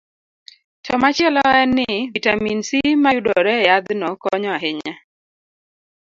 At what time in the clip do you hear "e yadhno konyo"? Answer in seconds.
3.59-4.49